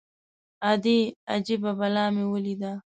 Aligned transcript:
_ادې! 0.69 0.99
اجبه 1.35 1.71
بلا 1.79 2.05
مې 2.13 2.23
وليده. 2.31 2.71